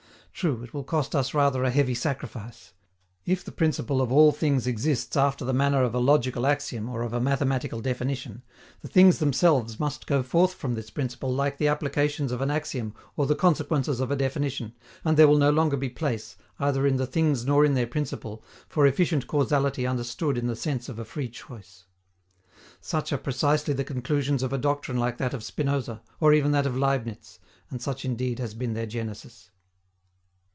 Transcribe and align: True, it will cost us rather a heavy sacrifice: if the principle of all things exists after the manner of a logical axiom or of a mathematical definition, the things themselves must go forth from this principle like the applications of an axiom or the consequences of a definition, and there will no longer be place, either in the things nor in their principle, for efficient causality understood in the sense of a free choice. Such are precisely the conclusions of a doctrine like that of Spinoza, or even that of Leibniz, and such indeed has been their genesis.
True, 0.33 0.63
it 0.63 0.73
will 0.73 0.83
cost 0.85 1.13
us 1.15 1.35
rather 1.35 1.63
a 1.63 1.69
heavy 1.69 1.93
sacrifice: 1.93 2.73
if 3.27 3.43
the 3.45 3.51
principle 3.51 4.01
of 4.01 4.11
all 4.11 4.31
things 4.31 4.65
exists 4.65 5.15
after 5.15 5.45
the 5.45 5.53
manner 5.53 5.83
of 5.83 5.93
a 5.93 5.99
logical 5.99 6.47
axiom 6.47 6.89
or 6.89 7.03
of 7.03 7.13
a 7.13 7.19
mathematical 7.21 7.79
definition, 7.79 8.41
the 8.81 8.87
things 8.87 9.19
themselves 9.19 9.79
must 9.79 10.07
go 10.07 10.23
forth 10.23 10.55
from 10.55 10.73
this 10.73 10.89
principle 10.89 11.31
like 11.31 11.59
the 11.59 11.67
applications 11.67 12.31
of 12.31 12.41
an 12.41 12.49
axiom 12.49 12.95
or 13.15 13.27
the 13.27 13.35
consequences 13.35 13.99
of 13.99 14.09
a 14.09 14.15
definition, 14.15 14.73
and 15.05 15.15
there 15.15 15.27
will 15.27 15.37
no 15.37 15.51
longer 15.51 15.77
be 15.77 15.89
place, 15.89 16.35
either 16.57 16.87
in 16.87 16.95
the 16.97 17.05
things 17.05 17.45
nor 17.45 17.63
in 17.63 17.75
their 17.75 17.85
principle, 17.85 18.43
for 18.67 18.87
efficient 18.87 19.27
causality 19.27 19.85
understood 19.85 20.39
in 20.39 20.47
the 20.47 20.55
sense 20.55 20.89
of 20.89 20.97
a 20.97 21.05
free 21.05 21.29
choice. 21.29 21.85
Such 22.79 23.13
are 23.13 23.17
precisely 23.19 23.75
the 23.75 23.83
conclusions 23.83 24.41
of 24.41 24.51
a 24.53 24.57
doctrine 24.57 24.97
like 24.97 25.19
that 25.19 25.35
of 25.35 25.43
Spinoza, 25.43 26.01
or 26.19 26.33
even 26.33 26.51
that 26.53 26.65
of 26.65 26.75
Leibniz, 26.75 27.37
and 27.69 27.79
such 27.79 28.05
indeed 28.05 28.39
has 28.39 28.55
been 28.55 28.73
their 28.73 28.87
genesis. 28.87 29.51